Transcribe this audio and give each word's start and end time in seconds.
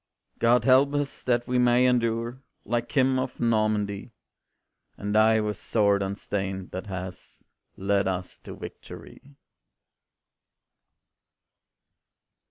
God 0.39 0.63
help 0.65 0.95
us, 0.95 1.23
that 1.23 1.47
we 1.47 1.59
may 1.59 1.85
endure 1.85 2.41
Like 2.65 2.93
him 2.93 3.19
of 3.19 3.39
Normandy; 3.39 4.13
And 4.97 5.13
die 5.13 5.39
with 5.41 5.57
sword 5.57 6.01
unstained, 6.01 6.71
that 6.71 6.87
has 6.87 7.43
Led 7.77 8.07
us 8.07 8.39
to 8.39 8.55
victory. 8.55 9.35